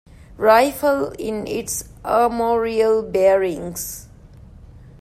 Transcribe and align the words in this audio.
Rifle 0.39 1.09
in 1.19 1.45
its 1.45 1.83
armorial 2.03 3.03
bearings. 3.03 4.07